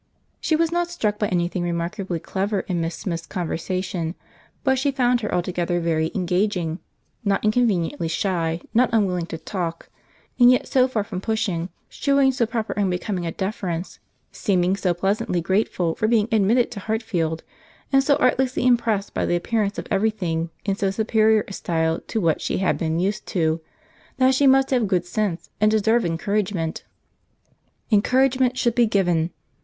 [0.39, 4.15] She was not struck by any thing remarkably clever in Miss Smith's conversation,
[4.63, 10.87] but she found her altogether very engaging—not inconveniently shy, not unwilling to talk—and yet so
[10.87, 13.99] far from pushing, shewing so proper and becoming a deference,
[14.31, 17.43] seeming so pleasantly grateful for being admitted to Hartfield,
[17.93, 21.99] and so artlessly impressed by the appearance of every thing in so superior a style
[22.07, 23.61] to what she had been used to,
[24.17, 26.85] that she must have good sense, and deserve encouragement.
[27.91, 29.29] Encouragement should be given.